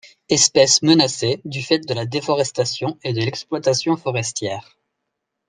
Espèce 0.29 0.81
menacée 0.81 1.41
du 1.45 1.61
fait 1.61 1.77
de 1.77 1.93
la 1.93 2.07
déforestation 2.07 2.97
et 3.03 3.13
l'exploitation 3.13 3.95
forestière. 3.97 4.79